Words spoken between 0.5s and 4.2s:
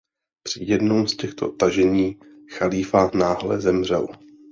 jednom z těchto tažení chalífa náhle zemřel.